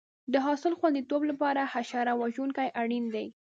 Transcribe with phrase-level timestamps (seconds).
[0.33, 3.27] د حاصل خوندیتوب لپاره حشره وژونکي اړین دي.